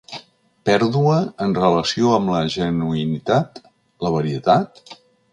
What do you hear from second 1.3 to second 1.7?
en